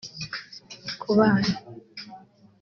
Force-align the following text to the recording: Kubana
Kubana 1.01 1.47